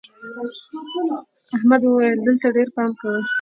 احمد 1.55 1.81
وويل: 1.83 2.17
دلته 2.25 2.47
ډېر 2.55 2.67
پام 2.75 2.91
کوه. 2.99 3.17